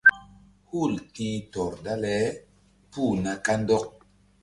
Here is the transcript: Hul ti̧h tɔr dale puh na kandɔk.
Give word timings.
Hul 0.69 0.93
ti̧h 1.13 1.39
tɔr 1.53 1.73
dale 1.85 2.15
puh 2.91 3.13
na 3.23 3.31
kandɔk. 3.45 3.85